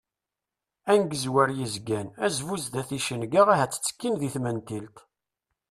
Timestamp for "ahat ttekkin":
3.53-4.13